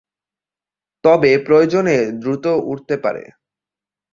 [1.03, 3.23] তবে প্রয়োজনে দ্রুত উড়তে পারে।